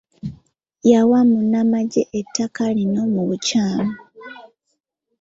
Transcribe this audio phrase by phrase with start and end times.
[0.89, 3.89] Yawa munnamagye ettaka lino mu bukyamu.